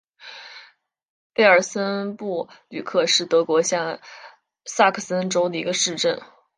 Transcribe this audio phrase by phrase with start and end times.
[1.31, 3.99] 贝尔森布吕克是德国下
[4.65, 6.19] 萨克森州的一个市镇。